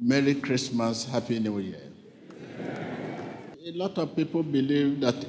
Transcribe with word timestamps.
Merry 0.00 0.34
Christmas, 0.36 1.04
Happy 1.04 1.40
New 1.40 1.58
Year. 1.58 1.82
A 3.66 3.72
lot 3.72 3.98
of 3.98 4.14
people 4.14 4.42
believe 4.42 5.00
that 5.00 5.26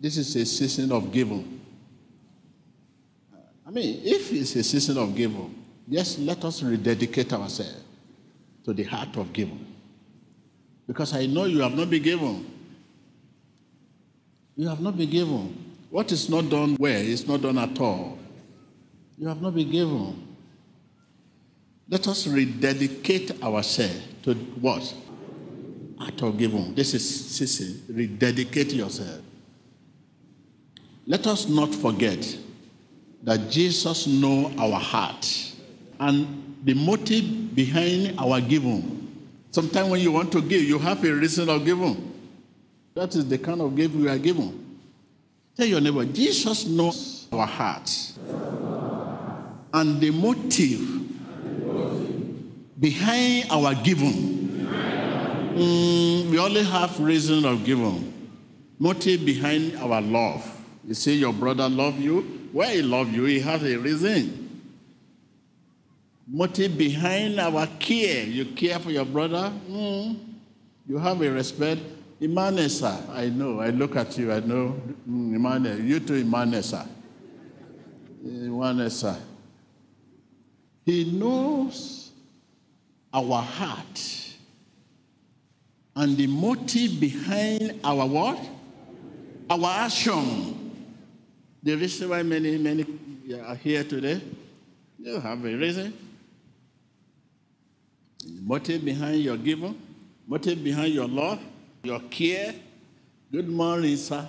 this 0.00 0.16
is 0.16 0.34
a 0.36 0.44
season 0.46 0.90
of 0.90 1.12
giving. 1.12 1.60
I 3.66 3.70
mean, 3.70 4.00
if 4.02 4.32
it's 4.32 4.56
a 4.56 4.62
season 4.64 4.98
of 4.98 5.14
giving, 5.14 5.54
yes, 5.86 6.18
let 6.18 6.44
us 6.44 6.62
rededicate 6.62 7.32
ourselves 7.32 7.82
to 8.64 8.72
the 8.72 8.84
heart 8.84 9.16
of 9.16 9.32
giving. 9.32 9.66
Because 10.86 11.14
I 11.14 11.26
know 11.26 11.44
you 11.44 11.60
have 11.60 11.74
not 11.74 11.90
been 11.90 12.02
given. 12.02 12.50
You 14.56 14.68
have 14.68 14.80
not 14.80 14.96
been 14.96 15.10
given. 15.10 15.76
What 15.90 16.10
is 16.10 16.28
not 16.28 16.48
done 16.48 16.76
well 16.78 17.00
is 17.00 17.26
not 17.28 17.42
done 17.42 17.58
at 17.58 17.78
all. 17.78 18.18
You 19.18 19.28
have 19.28 19.40
not 19.40 19.54
been 19.54 19.70
given. 19.70 20.33
Let 21.88 22.08
us 22.08 22.26
rededicate 22.26 23.42
ourselves 23.42 24.00
to 24.22 24.34
what? 24.34 24.94
Heart 25.98 26.22
of 26.22 26.38
giving. 26.38 26.74
This 26.74 26.94
is 26.94 27.30
season. 27.30 27.82
Rededicate 27.94 28.72
yourself. 28.72 29.20
Let 31.06 31.26
us 31.26 31.48
not 31.48 31.74
forget 31.74 32.38
that 33.22 33.50
Jesus 33.50 34.06
know 34.06 34.50
our 34.58 34.80
heart 34.80 35.52
and 36.00 36.56
the 36.64 36.74
motive 36.74 37.54
behind 37.54 38.18
our 38.18 38.40
giving. 38.40 39.00
Sometimes 39.50 39.90
when 39.90 40.00
you 40.00 40.12
want 40.12 40.32
to 40.32 40.42
give, 40.42 40.62
you 40.62 40.78
have 40.78 41.04
a 41.04 41.12
reason 41.12 41.48
of 41.48 41.64
giving. 41.64 42.12
That 42.94 43.14
is 43.14 43.28
the 43.28 43.38
kind 43.38 43.60
of 43.60 43.76
gift 43.76 43.94
we 43.94 44.08
are 44.08 44.18
given. 44.18 44.78
Tell 45.56 45.66
your 45.66 45.80
neighbor, 45.80 46.04
Jesus 46.04 46.66
knows 46.66 47.28
our 47.32 47.46
heart 47.46 47.90
and 49.72 50.00
the 50.00 50.10
motive 50.10 51.13
behind 52.84 53.50
our 53.50 53.74
giving. 53.74 54.12
Mm, 55.56 56.28
we 56.28 56.38
only 56.38 56.62
have 56.64 57.00
reason 57.00 57.46
of 57.46 57.64
giving. 57.64 58.12
Motive 58.78 59.24
behind 59.24 59.74
our 59.76 60.02
love. 60.02 60.44
You 60.86 60.92
see 60.92 61.14
your 61.14 61.32
brother 61.32 61.66
love 61.66 61.98
you. 61.98 62.20
Why 62.52 62.74
he 62.74 62.82
love 62.82 63.10
you, 63.10 63.24
he 63.24 63.40
has 63.40 63.62
a 63.62 63.78
reason. 63.78 64.76
Motive 66.28 66.76
behind 66.76 67.40
our 67.40 67.66
care. 67.78 68.24
You 68.24 68.44
care 68.52 68.78
for 68.78 68.90
your 68.90 69.06
brother. 69.06 69.50
Mm, 69.66 70.18
you 70.86 70.98
have 70.98 71.22
a 71.22 71.30
respect. 71.30 71.80
Emmanuel, 72.20 72.68
sir. 72.68 72.98
I 73.12 73.30
know. 73.30 73.60
I 73.60 73.70
look 73.70 73.96
at 73.96 74.18
you. 74.18 74.30
I 74.30 74.40
know. 74.40 74.78
Mm, 75.08 75.36
Emmanuel. 75.36 75.80
You 75.80 76.00
too, 76.00 76.16
Emmanuel, 76.16 76.62
sir. 76.62 76.86
Emmanuel, 78.22 78.90
sir. 78.90 79.16
He 80.84 81.10
knows 81.10 82.03
our 83.14 83.40
heart 83.40 84.24
and 85.96 86.16
the 86.16 86.26
motive 86.26 86.98
behind 86.98 87.80
our 87.84 88.06
what? 88.06 88.38
Our 89.48 89.70
action. 89.84 90.72
The 91.62 91.76
reason 91.76 92.08
why 92.08 92.22
many, 92.24 92.58
many 92.58 92.84
are 93.46 93.54
here 93.54 93.84
today, 93.84 94.20
you 94.98 95.20
have 95.20 95.44
a 95.44 95.54
reason. 95.54 95.96
The 98.18 98.40
motive 98.42 98.84
behind 98.84 99.22
your 99.22 99.36
giving, 99.36 99.80
motive 100.26 100.64
behind 100.64 100.92
your 100.92 101.06
love, 101.06 101.40
your 101.84 102.00
care. 102.10 102.54
Good 103.30 103.48
morning, 103.48 103.96
sir. 103.96 104.26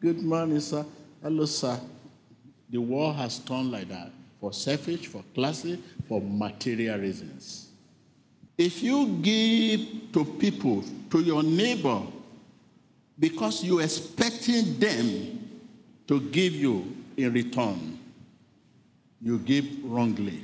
Good 0.00 0.22
morning, 0.22 0.60
sir. 0.60 0.84
Hello, 1.22 1.44
sir. 1.46 1.80
The 2.70 2.78
world 2.78 3.16
has 3.16 3.38
turned 3.40 3.72
like 3.72 3.88
that 3.88 4.12
for 4.40 4.52
selfish, 4.52 5.06
for 5.06 5.24
classy, 5.34 5.82
for 6.06 6.20
material 6.20 7.00
reasons. 7.00 7.67
If 8.58 8.82
you 8.82 9.18
give 9.22 10.12
to 10.12 10.24
people, 10.24 10.82
to 11.10 11.20
your 11.20 11.44
neighbor, 11.44 12.02
because 13.16 13.62
you're 13.62 13.82
expecting 13.82 14.78
them 14.80 15.48
to 16.08 16.20
give 16.20 16.54
you 16.54 16.96
in 17.16 17.32
return, 17.32 18.00
you 19.22 19.38
give 19.38 19.64
wrongly. 19.84 20.42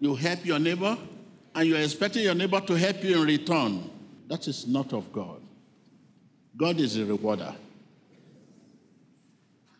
You 0.00 0.14
help 0.14 0.44
your 0.44 0.58
neighbor, 0.58 0.96
and 1.54 1.68
you're 1.68 1.80
expecting 1.80 2.24
your 2.24 2.34
neighbor 2.34 2.60
to 2.60 2.74
help 2.74 3.02
you 3.02 3.20
in 3.20 3.26
return. 3.26 3.90
That 4.28 4.46
is 4.46 4.66
not 4.66 4.92
of 4.92 5.10
God. 5.12 5.40
God 6.56 6.78
is 6.78 6.96
a 6.98 7.06
rewarder. 7.06 7.54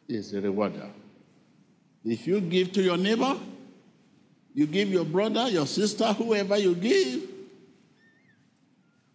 He 0.06 0.16
is 0.16 0.32
a 0.32 0.40
rewarder. 0.40 0.88
If 2.04 2.26
you 2.26 2.40
give 2.40 2.72
to 2.72 2.82
your 2.82 2.96
neighbor, 2.96 3.38
you 4.58 4.66
give 4.66 4.88
your 4.88 5.04
brother, 5.04 5.48
your 5.48 5.68
sister, 5.68 6.12
whoever 6.14 6.56
you 6.58 6.74
give, 6.74 7.22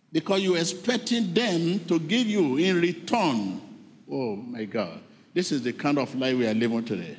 because 0.09 0.39
you're 0.39 0.57
expecting 0.57 1.33
them 1.33 1.81
to 1.81 1.99
give 1.99 2.27
you 2.27 2.55
in 2.55 2.79
return. 2.79 3.59
Oh 4.09 4.37
my 4.37 4.63
God. 4.63 5.01
This 5.33 5.51
is 5.51 5.61
the 5.61 5.73
kind 5.73 5.97
of 5.97 6.15
life 6.15 6.37
we 6.37 6.47
are 6.47 6.53
living 6.53 6.85
today. 6.85 7.17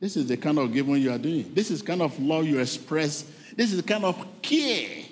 This 0.00 0.16
is 0.16 0.26
the 0.26 0.36
kind 0.36 0.58
of 0.58 0.72
giving 0.72 0.96
you 0.96 1.12
are 1.12 1.18
doing. 1.18 1.54
This 1.54 1.70
is 1.70 1.82
kind 1.82 2.02
of 2.02 2.18
love 2.18 2.46
you 2.46 2.58
express. 2.58 3.24
This 3.54 3.72
is 3.72 3.80
kind 3.82 4.04
of 4.04 4.26
care. 4.42 5.04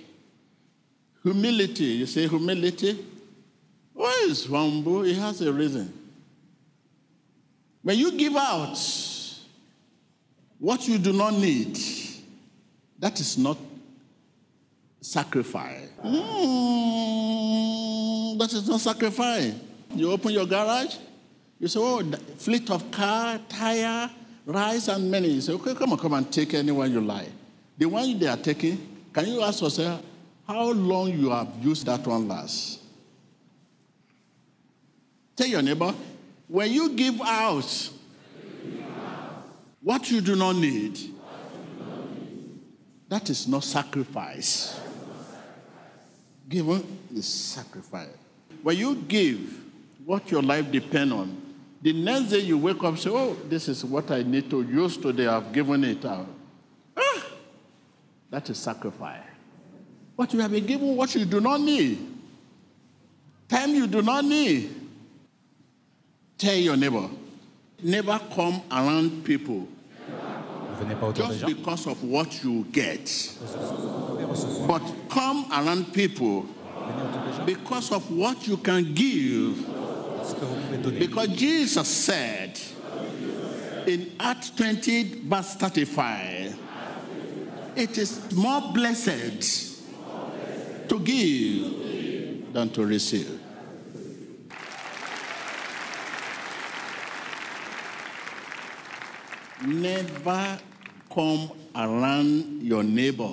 Humility. 1.22 1.84
You 1.84 2.06
say 2.06 2.26
humility? 2.26 2.98
Why 3.92 4.26
is 4.28 4.44
humble? 4.44 5.04
It 5.04 5.14
has 5.18 5.40
a 5.40 5.52
reason. 5.52 5.96
When 7.80 7.96
you 7.96 8.10
give 8.10 8.34
out 8.34 8.76
what 10.58 10.88
you 10.88 10.98
do 10.98 11.12
not 11.12 11.34
need, 11.34 11.78
that 12.98 13.20
is 13.20 13.38
not 13.38 13.56
sacrifice. 15.00 15.88
Mm, 16.04 17.18
that 18.38 18.52
is 18.52 18.68
not 18.68 18.80
sacrifice. 18.80 19.54
You 19.94 20.10
open 20.12 20.32
your 20.32 20.46
garage, 20.46 20.96
you 21.58 21.68
say, 21.68 21.80
oh, 21.80 22.02
fleet 22.36 22.70
of 22.70 22.90
car, 22.90 23.40
tire, 23.48 24.10
rice, 24.46 24.88
and 24.88 25.10
many. 25.10 25.28
You 25.28 25.40
say, 25.40 25.52
okay, 25.54 25.74
come 25.74 25.92
on, 25.92 25.98
come 25.98 26.12
and 26.14 26.30
take 26.32 26.54
anyone 26.54 26.92
you 26.92 27.00
like. 27.00 27.30
The 27.76 27.86
one 27.86 28.18
they 28.18 28.26
are 28.26 28.36
taking, 28.36 28.78
can 29.12 29.26
you 29.26 29.42
ask 29.42 29.62
yourself 29.62 30.02
how 30.46 30.70
long 30.70 31.10
you 31.18 31.30
have 31.30 31.48
used 31.60 31.86
that 31.86 32.06
one 32.06 32.28
last? 32.28 32.80
Tell 35.36 35.46
your 35.46 35.62
neighbor, 35.62 35.94
when 36.48 36.72
you 36.72 36.90
give 36.90 37.20
out 37.22 37.90
what 39.80 40.10
you 40.10 40.20
do 40.20 40.34
not 40.34 40.56
need, 40.56 40.98
that 43.08 43.30
is 43.30 43.48
not 43.48 43.64
sacrifice. 43.64 44.78
Giving 46.48 46.98
is 47.14 47.26
sacrifice. 47.26 48.08
When 48.62 48.76
you 48.76 48.96
give 48.96 49.60
what 50.04 50.30
your 50.30 50.42
life 50.42 50.70
depends 50.70 51.12
on, 51.12 51.42
the 51.80 51.92
next 51.92 52.30
day 52.30 52.40
you 52.40 52.58
wake 52.58 52.78
up 52.78 52.84
and 52.84 52.98
say, 52.98 53.10
Oh, 53.10 53.34
this 53.48 53.68
is 53.68 53.84
what 53.84 54.10
I 54.10 54.22
need 54.22 54.50
to 54.50 54.62
use 54.62 54.96
today. 54.96 55.26
I've 55.26 55.52
given 55.52 55.84
it 55.84 56.04
out. 56.04 56.26
Ah, 56.96 57.26
that 58.30 58.50
is 58.50 58.58
sacrifice. 58.58 59.22
But 60.16 60.32
you 60.34 60.40
have 60.40 60.50
been 60.50 60.66
given 60.66 60.96
what 60.96 61.14
you 61.14 61.24
do 61.24 61.40
not 61.40 61.60
need. 61.60 61.98
Time 63.48 63.74
you 63.74 63.86
do 63.86 64.02
not 64.02 64.24
need. 64.24 64.74
Tell 66.36 66.56
your 66.56 66.76
neighbor, 66.76 67.08
never 67.82 68.18
come 68.34 68.62
around 68.70 69.24
people 69.24 69.68
Venez 70.80 70.94
pas 70.94 71.06
autour 71.08 71.26
des 71.28 71.32
just 71.34 71.40
gens. 71.40 71.46
because 71.48 71.86
of 71.86 72.02
what 72.04 72.42
you 72.44 72.64
get. 72.72 73.10
But 74.66 74.82
come 75.08 75.46
around 75.52 75.92
people 75.92 76.42
Venez 76.42 77.02
autour 77.02 77.22
des 77.24 77.36
gens. 77.36 77.46
because 77.46 77.92
of 77.92 78.10
what 78.10 78.46
you 78.46 78.56
can 78.58 78.82
give. 78.94 79.56
Ce 80.24 80.34
que 80.34 80.44
vous 80.44 80.54
pouvez 80.66 80.82
donner. 80.82 80.98
Because 80.98 81.28
Jesus 81.28 81.88
said 81.88 82.58
in 83.86 84.12
Acts 84.20 84.50
20, 84.50 85.22
verse 85.26 85.54
35, 85.54 86.58
it 87.76 87.96
is 87.96 88.20
more 88.34 88.60
blessed 88.74 89.78
to 90.88 90.98
give 91.00 92.52
than 92.52 92.68
to 92.70 92.84
receive. 92.84 93.37
Never 99.68 100.58
come 101.12 101.50
around 101.74 102.62
your 102.62 102.82
neighbor 102.82 103.30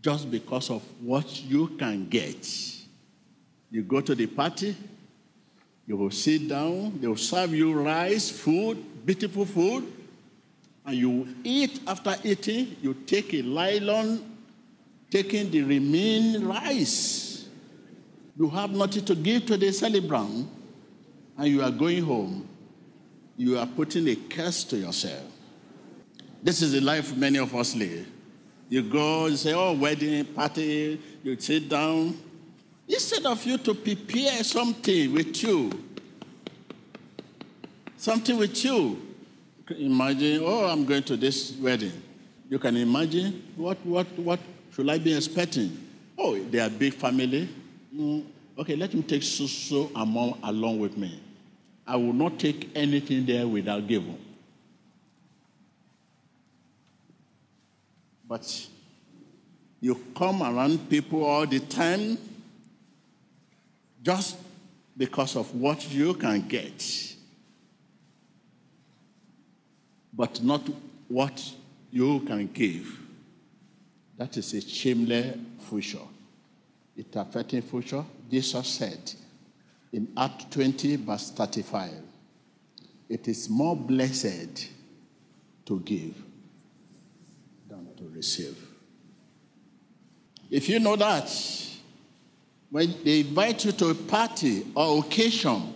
just 0.00 0.30
because 0.30 0.70
of 0.70 0.82
what 1.00 1.44
you 1.44 1.68
can 1.68 2.08
get. 2.08 2.48
You 3.70 3.82
go 3.82 4.00
to 4.00 4.14
the 4.14 4.26
party, 4.26 4.74
you 5.86 5.96
will 5.96 6.10
sit 6.10 6.48
down, 6.48 6.98
they 7.00 7.06
will 7.06 7.16
serve 7.16 7.54
you 7.54 7.74
rice, 7.74 8.30
food, 8.30 9.06
beautiful 9.06 9.44
food, 9.44 9.92
and 10.86 10.96
you 10.96 11.28
eat. 11.44 11.80
After 11.86 12.16
eating, 12.24 12.76
you 12.80 12.94
take 12.94 13.34
a 13.34 13.42
nylon, 13.42 14.24
taking 15.10 15.50
the 15.50 15.62
remaining 15.62 16.48
rice. 16.48 17.46
You 18.38 18.48
have 18.48 18.70
nothing 18.70 19.04
to 19.04 19.14
give 19.14 19.44
to 19.46 19.58
the 19.58 19.70
celebrant, 19.70 20.48
and 21.36 21.46
you 21.46 21.62
are 21.62 21.70
going 21.70 22.02
home. 22.02 22.48
You 23.36 23.58
are 23.58 23.66
putting 23.66 24.08
a 24.08 24.16
curse 24.16 24.64
to 24.64 24.76
yourself. 24.76 25.24
This 26.42 26.60
is 26.60 26.72
the 26.72 26.80
life 26.80 27.16
many 27.16 27.38
of 27.38 27.54
us 27.54 27.74
live. 27.74 28.06
You 28.68 28.82
go 28.82 29.26
and 29.26 29.38
say, 29.38 29.52
oh, 29.52 29.72
wedding 29.74 30.24
party, 30.24 31.00
you 31.22 31.38
sit 31.38 31.68
down. 31.68 32.18
Instead 32.88 33.26
of 33.26 33.44
you 33.44 33.58
to 33.58 33.74
prepare 33.74 34.42
something 34.42 35.12
with 35.12 35.42
you, 35.42 35.70
something 37.96 38.36
with 38.36 38.64
you. 38.64 39.00
Imagine, 39.78 40.42
oh, 40.44 40.66
I'm 40.66 40.84
going 40.84 41.02
to 41.04 41.16
this 41.16 41.56
wedding. 41.56 41.92
You 42.50 42.58
can 42.58 42.76
imagine 42.76 43.42
what, 43.56 43.78
what, 43.86 44.06
what 44.18 44.40
should 44.74 44.88
I 44.90 44.98
be 44.98 45.14
expecting? 45.14 45.78
Oh, 46.18 46.38
they 46.38 46.58
are 46.58 46.68
big 46.68 46.94
family. 46.94 47.48
Mm, 47.94 48.24
okay, 48.58 48.76
let 48.76 48.92
me 48.92 49.02
take 49.02 49.22
so 49.22 49.46
so 49.46 49.90
along 49.94 50.78
with 50.78 50.96
me. 50.96 51.20
I 51.92 51.96
will 51.96 52.14
not 52.14 52.38
take 52.38 52.70
anything 52.74 53.26
there 53.26 53.46
without 53.46 53.86
giving. 53.86 54.16
But 58.26 58.66
you 59.78 60.02
come 60.16 60.42
around 60.42 60.88
people 60.88 61.22
all 61.22 61.46
the 61.46 61.60
time 61.60 62.16
just 64.02 64.38
because 64.96 65.36
of 65.36 65.54
what 65.54 65.92
you 65.92 66.14
can 66.14 66.48
get, 66.48 67.14
but 70.14 70.42
not 70.42 70.66
what 71.08 71.52
you 71.90 72.20
can 72.20 72.46
give. 72.46 73.00
That 74.16 74.34
is 74.38 74.54
a 74.54 74.62
shameless 74.62 75.36
future. 75.68 76.08
It 76.96 77.14
affecting 77.14 77.60
future. 77.60 78.02
Jesus 78.30 78.66
said 78.66 79.12
in 79.92 80.08
Act 80.16 80.50
20, 80.50 80.96
verse 80.96 81.30
35, 81.30 81.90
it 83.08 83.28
is 83.28 83.50
more 83.50 83.76
blessed 83.76 84.68
to 85.66 85.80
give 85.80 86.14
than 87.68 87.88
to 87.96 88.08
receive. 88.14 88.56
If 90.50 90.68
you 90.68 90.80
know 90.80 90.96
that, 90.96 91.30
when 92.70 92.94
they 93.04 93.20
invite 93.20 93.64
you 93.66 93.72
to 93.72 93.90
a 93.90 93.94
party 93.94 94.66
or 94.74 95.00
occasion, 95.00 95.74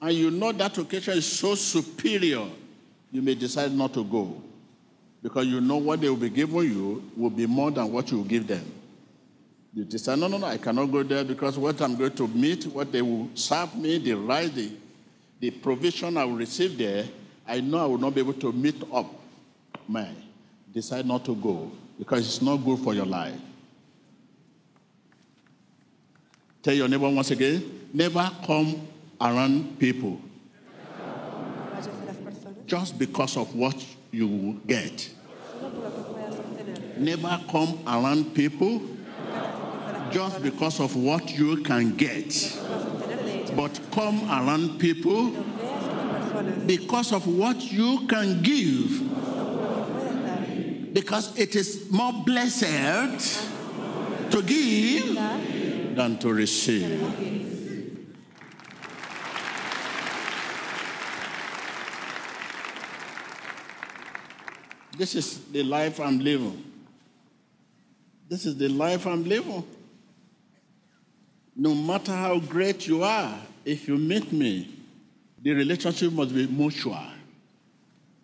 and 0.00 0.12
you 0.12 0.30
know 0.30 0.52
that 0.52 0.76
occasion 0.76 1.14
is 1.14 1.26
so 1.26 1.54
superior, 1.54 2.46
you 3.10 3.22
may 3.22 3.34
decide 3.34 3.72
not 3.72 3.94
to 3.94 4.04
go 4.04 4.42
because 5.22 5.46
you 5.46 5.60
know 5.60 5.78
what 5.78 6.00
they 6.00 6.08
will 6.08 6.16
be 6.16 6.28
giving 6.28 6.62
you 6.62 7.10
will 7.16 7.30
be 7.30 7.46
more 7.46 7.70
than 7.70 7.90
what 7.90 8.10
you 8.10 8.18
will 8.18 8.24
give 8.24 8.46
them. 8.46 8.64
You 9.76 9.84
decide, 9.84 10.18
no, 10.18 10.26
no, 10.26 10.38
no, 10.38 10.46
I 10.46 10.56
cannot 10.56 10.86
go 10.86 11.02
there 11.02 11.22
because 11.22 11.58
what 11.58 11.82
I'm 11.82 11.96
going 11.96 12.14
to 12.14 12.26
meet, 12.28 12.64
what 12.64 12.90
they 12.90 13.02
will 13.02 13.28
serve 13.34 13.76
me, 13.76 13.98
the 13.98 14.14
rice, 14.14 14.48
the, 14.48 14.70
the 15.38 15.50
provision 15.50 16.16
I 16.16 16.24
will 16.24 16.36
receive 16.36 16.78
there, 16.78 17.04
I 17.46 17.60
know 17.60 17.82
I 17.82 17.84
will 17.84 17.98
not 17.98 18.14
be 18.14 18.22
able 18.22 18.32
to 18.32 18.52
meet 18.52 18.82
up. 18.90 19.04
Man, 19.86 20.16
decide 20.72 21.04
not 21.04 21.26
to 21.26 21.36
go 21.36 21.70
because 21.98 22.26
it's 22.26 22.40
not 22.40 22.56
good 22.56 22.78
for 22.78 22.94
your 22.94 23.04
life. 23.04 23.38
Tell 26.62 26.72
your 26.72 26.88
neighbor 26.88 27.10
once 27.10 27.30
again, 27.30 27.88
never 27.92 28.30
come 28.46 28.88
around 29.20 29.78
people 29.78 30.18
just 32.66 32.98
because 32.98 33.36
of 33.36 33.54
what 33.54 33.76
you 34.10 34.26
will 34.26 34.52
get. 34.66 35.10
Never 36.96 37.38
come 37.50 37.78
around 37.86 38.34
people 38.34 38.95
just 40.10 40.42
because 40.42 40.80
of 40.80 40.96
what 40.96 41.36
you 41.36 41.62
can 41.62 41.96
get. 41.96 42.32
But 43.54 43.78
come 43.92 44.22
around 44.24 44.78
people 44.78 45.30
because 46.66 47.12
of 47.12 47.26
what 47.26 47.72
you 47.72 48.06
can 48.06 48.42
give. 48.42 49.02
Because 50.92 51.36
it 51.38 51.54
is 51.56 51.90
more 51.90 52.12
blessed 52.24 53.50
to 54.30 54.42
give 54.42 55.14
than 55.94 56.18
to 56.18 56.32
receive. 56.32 57.36
This 64.96 65.14
is 65.14 65.38
the 65.52 65.62
life 65.62 66.00
I'm 66.00 66.18
living. 66.18 66.64
This 68.28 68.46
is 68.46 68.56
the 68.56 68.68
life 68.68 69.06
I'm 69.06 69.24
living. 69.24 69.62
No 71.66 71.74
matter 71.74 72.12
how 72.12 72.38
great 72.38 72.86
you 72.86 73.02
are, 73.02 73.36
if 73.64 73.88
you 73.88 73.98
meet 73.98 74.32
me, 74.32 74.72
the 75.42 75.52
relationship 75.52 76.12
must 76.12 76.32
be 76.32 76.46
mutual. 76.46 77.08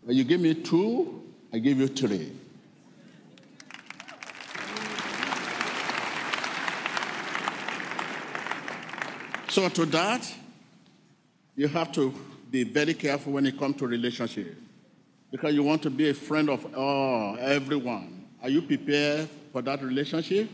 When 0.04 0.16
you 0.16 0.22
give 0.22 0.40
me 0.40 0.54
two, 0.54 1.24
I 1.52 1.58
give 1.58 1.76
you 1.76 1.88
three. 1.88 2.30
So 9.48 9.68
to 9.70 9.86
that, 9.86 10.32
you 11.56 11.66
have 11.66 11.90
to 11.94 12.14
be 12.48 12.62
very 12.62 12.94
careful 12.94 13.32
when 13.32 13.46
it 13.46 13.58
comes 13.58 13.76
to 13.78 13.88
relationship 13.88 14.54
because 15.32 15.52
you 15.52 15.64
want 15.64 15.82
to 15.82 15.90
be 15.90 16.10
a 16.10 16.14
friend 16.14 16.48
of 16.48 16.76
all, 16.76 17.36
everyone. 17.40 18.24
Are 18.40 18.48
you 18.48 18.62
prepared 18.62 19.28
for 19.50 19.62
that 19.62 19.82
relationship? 19.82 20.48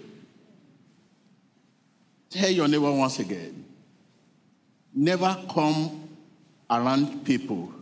Tell 2.30 2.50
your 2.50 2.68
neighbor 2.68 2.92
once 2.92 3.18
again. 3.18 3.64
Never 4.94 5.36
come 5.50 6.08
around 6.70 7.24
people 7.24 7.72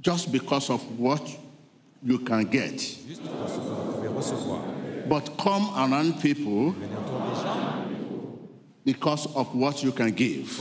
just 0.00 0.30
because 0.30 0.68
of 0.68 0.98
what 0.98 1.26
you 2.02 2.18
can 2.18 2.44
get, 2.44 2.98
but 5.08 5.38
come 5.38 5.70
around 5.74 6.20
people 6.20 6.74
because 8.84 9.26
of 9.34 9.54
what 9.54 9.82
you 9.82 9.92
can 9.92 10.10
give. 10.12 10.60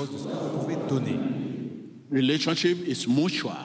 Relationship 2.09 2.77
is 2.79 3.07
mutual. 3.07 3.57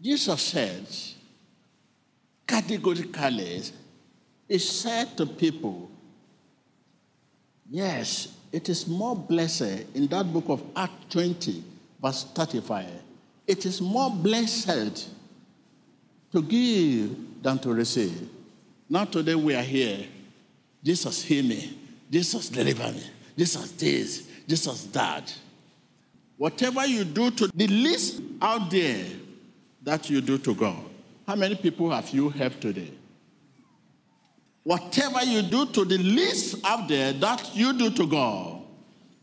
Jesus 0.00 0.40
said 0.40 0.86
categorically, 2.48 3.62
He 4.48 4.58
said 4.58 5.16
to 5.18 5.26
people, 5.26 5.88
Yes, 7.70 8.34
it 8.50 8.68
is 8.70 8.88
more 8.88 9.14
blessed 9.14 9.84
in 9.94 10.06
that 10.08 10.32
book 10.32 10.46
of 10.48 10.64
Acts 10.74 11.04
20, 11.10 11.62
verse 12.02 12.24
35. 12.34 12.86
It 13.46 13.66
is 13.66 13.80
more 13.80 14.10
blessed 14.10 15.08
to 16.32 16.42
give 16.42 17.42
than 17.42 17.58
to 17.58 17.72
receive. 17.72 18.28
Now, 18.88 19.04
today 19.04 19.34
we 19.34 19.54
are 19.54 19.62
here. 19.62 20.06
Jesus 20.82 21.22
heal 21.22 21.44
me. 21.44 21.78
Jesus 22.10 22.48
deliver 22.48 22.90
me. 22.90 23.02
Jesus 23.36 23.70
this. 23.72 24.26
Jesus 24.46 24.84
that. 24.86 25.36
Whatever 26.38 26.86
you 26.86 27.04
do 27.04 27.30
to 27.32 27.48
the 27.48 27.66
least 27.66 28.22
out 28.40 28.70
there, 28.70 29.04
that 29.82 30.08
you 30.08 30.20
do 30.20 30.38
to 30.38 30.54
God. 30.54 30.87
How 31.28 31.36
many 31.36 31.56
people 31.56 31.90
have 31.90 32.08
you 32.08 32.30
helped 32.30 32.62
today? 32.62 32.90
Whatever 34.62 35.22
you 35.24 35.42
do 35.42 35.66
to 35.66 35.84
the 35.84 35.98
least 35.98 36.64
out 36.64 36.88
there, 36.88 37.12
that 37.12 37.54
you 37.54 37.74
do 37.74 37.90
to 37.90 38.06
God. 38.06 38.62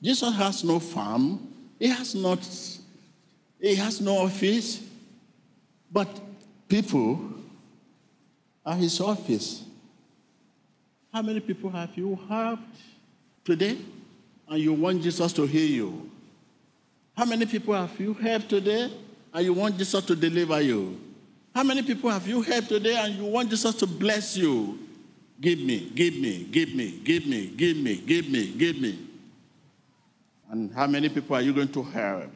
Jesus 0.03 0.35
has 0.35 0.63
no 0.63 0.79
farm. 0.79 1.51
He 1.79 1.87
has 1.87 2.13
not. 2.13 2.47
He 3.59 3.73
has 3.73 3.99
no 4.01 4.17
office. 4.19 4.83
But 5.91 6.07
people 6.69 7.19
are 8.63 8.75
his 8.75 9.01
office. 9.01 9.63
How 11.11 11.23
many 11.23 11.39
people 11.39 11.71
have 11.71 11.97
you 11.97 12.19
helped 12.29 12.77
today? 13.43 13.79
And 14.47 14.61
you 14.61 14.73
want 14.73 15.01
Jesus 15.01 15.33
to 15.33 15.47
heal 15.47 15.71
you? 15.71 16.11
How 17.17 17.25
many 17.25 17.47
people 17.47 17.73
have 17.73 17.99
you 17.99 18.13
helped 18.13 18.49
today? 18.49 18.91
And 19.33 19.43
you 19.43 19.53
want 19.53 19.79
Jesus 19.79 20.05
to 20.05 20.15
deliver 20.15 20.61
you? 20.61 20.99
How 21.55 21.63
many 21.63 21.83
people 21.83 22.09
have 22.09 22.27
you 22.27 22.41
helped 22.41 22.67
today 22.67 22.97
and 22.97 23.15
you 23.15 23.23
want 23.23 23.49
Jesus 23.49 23.73
to 23.75 23.87
bless 23.87 24.35
you? 24.35 24.77
Give 25.39 25.57
me, 25.57 25.89
give 25.95 26.13
me, 26.15 26.43
give 26.51 26.75
me, 26.75 26.99
give 27.01 27.25
me, 27.25 27.47
give 27.47 27.77
me, 27.77 27.95
give 27.95 28.29
me, 28.29 28.51
give 28.51 28.81
me. 28.81 28.99
And 30.51 30.73
how 30.73 30.85
many 30.85 31.07
people 31.07 31.33
are 31.33 31.41
you 31.41 31.53
going 31.53 31.69
to 31.69 31.81
help? 31.81 32.29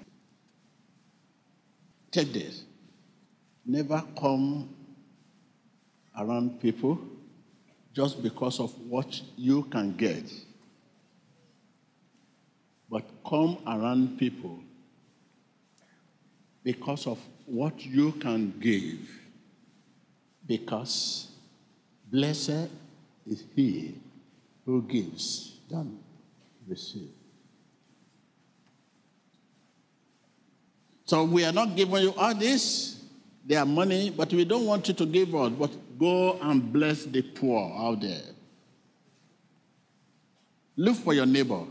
Take 2.11 2.31
this. 2.31 2.63
Never 3.65 4.01
come 4.17 4.73
around 6.17 6.61
people 6.61 6.97
just 7.93 8.23
because 8.23 8.61
of 8.61 8.71
what 8.87 9.19
you 9.35 9.63
can 9.63 9.97
get. 9.97 10.23
But 12.89 13.03
come 13.27 13.57
around 13.67 14.17
people 14.17 14.61
because 16.63 17.07
of 17.07 17.19
what 17.45 17.85
you 17.85 18.11
can 18.13 18.53
give. 18.59 18.99
Because 20.45 21.27
blessed 22.11 22.69
is 23.27 23.43
he 23.55 23.95
who 24.65 24.81
gives 24.83 25.57
than 25.69 25.99
receives. 26.67 27.13
So 31.05 31.23
we 31.23 31.43
are 31.43 31.51
not 31.51 31.75
giving 31.75 32.03
you 32.03 32.13
all 32.15 32.35
this. 32.35 33.01
They 33.45 33.55
are 33.55 33.65
money, 33.65 34.11
but 34.11 34.31
we 34.31 34.45
don't 34.45 34.65
want 34.67 34.87
you 34.87 34.93
to 34.93 35.05
give 35.07 35.33
us. 35.33 35.51
But 35.51 35.71
go 35.97 36.37
and 36.39 36.71
bless 36.71 37.05
the 37.05 37.23
poor 37.23 37.73
out 37.75 38.01
there. 38.01 38.21
Look 40.75 40.97
for 40.97 41.15
your 41.15 41.25
neighbor. 41.25 41.63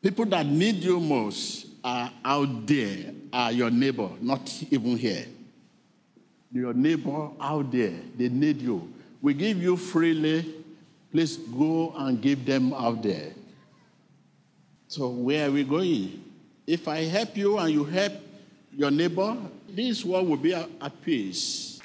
People 0.00 0.26
that 0.26 0.46
need 0.46 0.76
you 0.76 1.00
most 1.00 1.66
are 1.82 2.10
out 2.24 2.66
there, 2.66 3.12
are 3.32 3.52
your 3.52 3.70
neighbor, 3.70 4.10
not 4.20 4.50
even 4.70 4.96
here. 4.96 5.26
Your 6.52 6.74
neighbor 6.74 7.30
out 7.40 7.70
there, 7.70 7.94
they 8.16 8.28
need 8.28 8.60
you. 8.60 8.92
We 9.22 9.34
give 9.34 9.62
you 9.62 9.76
freely. 9.76 10.54
Please 11.12 11.36
go 11.36 11.92
and 11.96 12.20
give 12.20 12.44
them 12.44 12.72
out 12.72 13.02
there. 13.02 13.32
So, 14.88 15.08
where 15.08 15.48
are 15.48 15.50
we 15.50 15.64
going? 15.64 16.24
If 16.66 16.86
I 16.86 17.04
help 17.04 17.36
you 17.36 17.58
and 17.58 17.72
you 17.72 17.84
help 17.84 18.12
your 18.76 18.90
neighbor, 18.90 19.36
this 19.68 20.04
world 20.04 20.28
will 20.28 20.36
be 20.36 20.54
at 20.54 21.02
peace. 21.02 21.80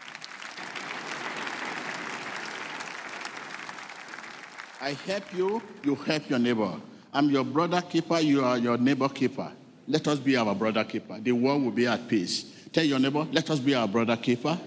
I 4.81 4.93
help 4.93 5.33
you, 5.33 5.61
you 5.83 5.95
help 5.95 6.29
your 6.29 6.39
neighbor. 6.39 6.75
I'm 7.11 7.29
your 7.29 7.43
brother 7.43 7.81
keeper, 7.81 8.19
you 8.19 8.43
are 8.43 8.57
your 8.57 8.77
neighbor 8.77 9.09
keeper. 9.09 9.51
Let 9.87 10.07
us 10.07 10.19
be 10.19 10.35
our 10.35 10.55
brother 10.55 10.83
keeper. 10.83 11.19
The 11.19 11.31
world 11.31 11.63
will 11.63 11.71
be 11.71 11.87
at 11.87 12.07
peace. 12.07 12.45
Tell 12.71 12.83
your 12.83 12.99
neighbor, 12.99 13.27
let 13.31 13.49
us 13.49 13.59
be 13.59 13.75
our 13.75 13.87
brother 13.87 14.17
keeper. 14.17 14.57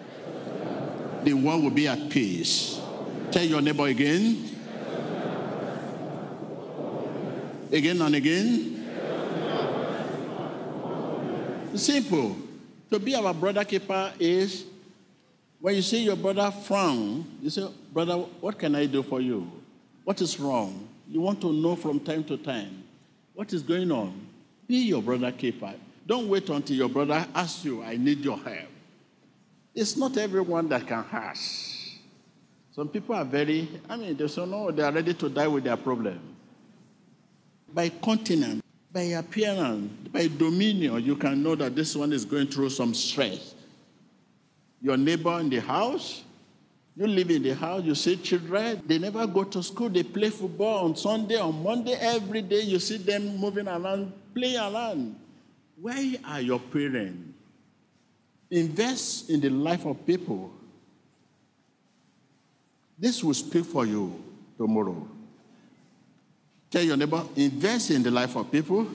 The 1.25 1.34
world 1.34 1.64
will 1.64 1.70
be 1.70 1.88
at 1.88 2.08
peace. 2.08 2.80
Tell 3.30 3.44
your 3.44 3.60
neighbor 3.60 3.87
again. 3.87 4.48
Again 7.70 8.00
and 8.00 8.14
again. 8.14 8.75
Simple. 11.75 12.37
To 12.90 12.98
be 12.98 13.14
our 13.14 13.34
brother 13.34 13.64
keeper 13.64 14.12
is 14.18 14.64
when 15.60 15.75
you 15.75 15.82
see 15.82 16.04
your 16.04 16.16
brother 16.16 16.50
frown, 16.50 17.26
you 17.42 17.50
say, 17.50 17.68
Brother, 17.92 18.14
what 18.40 18.58
can 18.58 18.75
I 18.75 18.87
do 18.87 19.02
for 19.02 19.20
you? 19.20 19.50
What 20.04 20.20
is 20.22 20.38
wrong? 20.38 20.88
You 21.08 21.20
want 21.20 21.40
to 21.42 21.52
know 21.52 21.76
from 21.76 22.00
time 22.00 22.25
to 22.25 22.37
time 22.37 22.84
what 23.34 23.52
is 23.52 23.62
going 23.62 23.90
on. 23.90 24.27
Be 24.68 24.76
your 24.76 25.02
brother 25.02 25.32
keeper. 25.32 25.75
Don't 26.06 26.28
wait 26.28 26.48
until 26.50 26.76
your 26.76 26.88
brother 26.88 27.26
asks 27.34 27.64
you, 27.64 27.82
I 27.82 27.96
need 27.96 28.18
your 28.20 28.38
help. 28.38 28.68
It's 29.75 29.96
not 29.96 30.16
everyone 30.16 30.68
that 30.68 30.87
can 30.87 31.04
ask. 31.10 31.75
Some 32.72 32.88
people 32.88 33.14
are 33.14 33.25
very, 33.25 33.68
I 33.88 33.96
mean, 33.96 34.16
they 34.16 34.28
say, 34.28 34.46
no, 34.46 34.70
they 34.70 34.82
are 34.82 34.92
ready 34.92 35.14
to 35.14 35.28
die 35.28 35.48
with 35.48 35.64
their 35.64 35.76
problem. 35.76 36.20
By 37.72 37.88
continent, 37.88 38.62
by 38.92 39.02
appearance, 39.02 39.90
by 40.12 40.28
dominion, 40.28 41.02
you 41.02 41.16
can 41.16 41.42
know 41.42 41.54
that 41.54 41.75
this 41.75 41.96
one 41.96 42.12
is 42.12 42.25
going 42.25 42.46
through 42.46 42.70
some 42.70 42.94
stress. 42.94 43.54
Your 44.80 44.96
neighbor 44.96 45.40
in 45.40 45.50
the 45.50 45.60
house, 45.60 46.22
you 46.96 47.06
live 47.06 47.30
in 47.30 47.42
the 47.42 47.54
house, 47.54 47.84
you 47.84 47.94
see 47.94 48.16
children, 48.16 48.82
they 48.87 48.98
never 48.98 49.26
go 49.26 49.44
to 49.44 49.62
school, 49.62 49.88
they 49.88 50.02
play 50.02 50.30
football 50.30 50.87
on 50.87 50.96
Sunday, 50.96 51.37
on 51.37 51.62
Monday, 51.62 51.92
every 51.92 52.42
day 52.42 52.60
you 52.60 52.78
see 52.78 52.96
them 52.96 53.37
moving 53.37 53.68
around, 53.68 54.12
playing 54.38 54.57
around. 54.57 55.16
Where 55.80 56.14
are 56.25 56.40
your 56.40 56.61
parents? 56.61 57.35
Invest 58.50 59.30
in 59.30 59.40
the 59.40 59.50
life 59.50 59.85
of 59.85 60.07
people. 60.07 60.50
This 62.99 63.23
will 63.23 63.35
speak 63.35 63.64
for 63.64 63.85
you 63.85 64.23
tomorrow. 64.57 65.07
Tell 66.71 66.83
your 66.83 66.97
neighbor, 66.97 67.23
invest 67.37 67.90
in 67.90 68.02
the 68.02 68.11
life 68.11 68.37
of 68.37 68.50
people. 68.50 68.87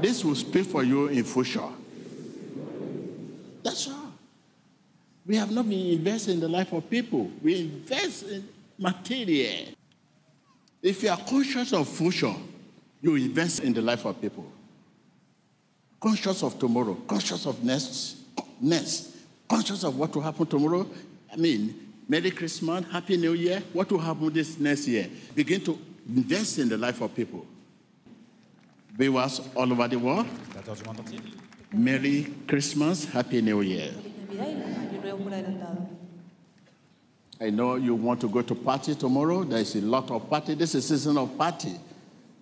This 0.00 0.24
will 0.24 0.34
speak 0.34 0.66
for 0.66 0.82
you 0.82 1.06
in 1.08 1.24
future. 1.24 1.68
That's 3.62 3.88
all. 3.88 4.12
We 5.26 5.36
have 5.36 5.50
not 5.50 5.68
been 5.68 5.98
investing 5.98 6.34
in 6.34 6.40
the 6.40 6.48
life 6.48 6.72
of 6.72 6.88
people. 6.90 7.30
We 7.42 7.60
invest 7.60 8.24
in 8.24 8.46
material. 8.78 9.68
If 10.82 11.02
you 11.02 11.08
are 11.08 11.16
conscious 11.16 11.72
of 11.72 11.88
future, 11.88 12.34
you 13.04 13.16
invest 13.16 13.60
in 13.60 13.74
the 13.74 13.82
life 13.82 14.06
of 14.06 14.18
people. 14.18 14.50
Conscious 16.00 16.42
of 16.42 16.58
tomorrow, 16.58 16.94
conscious 17.06 17.44
of 17.44 17.62
next, 17.62 18.16
next, 18.58 19.10
conscious 19.46 19.84
of 19.84 19.98
what 19.98 20.14
will 20.14 20.22
happen 20.22 20.46
tomorrow. 20.46 20.86
I 21.30 21.36
mean, 21.36 21.92
Merry 22.08 22.30
Christmas, 22.30 22.86
Happy 22.90 23.18
New 23.18 23.34
Year. 23.34 23.62
What 23.74 23.92
will 23.92 23.98
happen 23.98 24.32
this 24.32 24.58
next 24.58 24.88
year? 24.88 25.08
Begin 25.34 25.60
to 25.64 25.78
invest 26.08 26.58
in 26.58 26.70
the 26.70 26.78
life 26.78 27.02
of 27.02 27.14
people. 27.14 27.46
Viewers 28.96 29.42
all 29.54 29.70
over 29.70 29.86
the 29.86 29.98
world. 29.98 30.26
Merry 31.72 32.32
Christmas, 32.48 33.04
Happy 33.04 33.42
New 33.42 33.60
Year. 33.60 33.90
I 37.38 37.50
know 37.50 37.74
you 37.74 37.94
want 37.96 38.22
to 38.22 38.28
go 38.30 38.40
to 38.40 38.54
party 38.54 38.94
tomorrow. 38.94 39.44
There 39.44 39.58
is 39.58 39.74
a 39.76 39.82
lot 39.82 40.10
of 40.10 40.30
party. 40.30 40.54
This 40.54 40.74
is 40.74 40.88
season 40.88 41.18
of 41.18 41.36
party. 41.36 41.74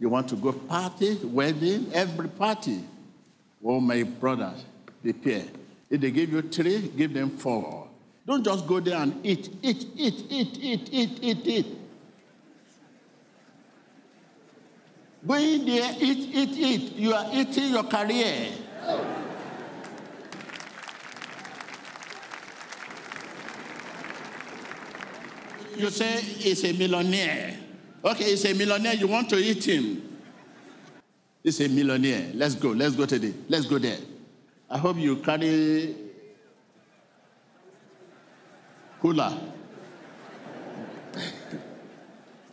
You 0.03 0.09
want 0.09 0.29
to 0.31 0.35
go 0.35 0.51
party, 0.51 1.15
wedding, 1.23 1.87
every 1.95 2.29
party. 2.29 2.81
Oh, 3.65 3.79
my 3.79 4.03
brothers, 4.03 4.65
prepare. 5.01 5.45
If 5.89 6.01
they 6.01 6.11
give 6.11 6.33
you 6.33 6.43
three, 6.43 6.89
give 6.89 7.15
them 7.15 7.31
four. 7.31 7.87
Don't 8.27 8.43
just 8.43 8.67
go 8.67 8.81
there 8.81 8.99
and 8.99 9.25
eat, 9.25 9.49
eat, 9.63 9.87
eat, 9.95 10.27
eat, 10.29 10.59
eat, 10.61 10.89
eat, 10.91 11.19
eat, 11.23 11.47
eat. 11.47 11.67
Go 15.25 15.35
in 15.35 15.67
there, 15.67 15.95
eat, 16.01 16.35
eat, 16.35 16.51
eat. 16.51 16.93
You 16.97 17.15
are 17.15 17.27
eating 17.33 17.73
your 17.73 17.85
career. 17.85 18.49
You 25.77 25.91
say 25.91 26.21
he's 26.21 26.65
a 26.65 26.73
millionaire. 26.73 27.62
Okay, 28.05 28.25
he's 28.25 28.45
a 28.45 28.53
millionaire. 28.55 28.95
You 28.95 29.07
want 29.07 29.31
to 29.31 29.37
eat 29.37 29.65
him. 29.65 30.19
He's 31.43 31.61
a 31.61 31.69
millionaire. 31.69 32.31
Let's 32.35 32.55
go. 32.55 32.71
Let's 32.71 32.97
go 32.97 33.07
today. 33.07 33.35
Let's 33.49 33.67
go 33.67 33.79
there. 33.79 33.99
I 34.69 34.79
hope 34.79 34.97
you 34.97 35.17
carry 35.17 35.95
cooler. 39.01 39.37